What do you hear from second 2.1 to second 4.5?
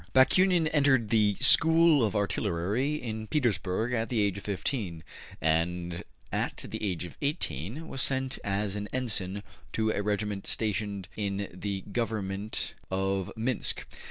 artillery in Petersburg at the age of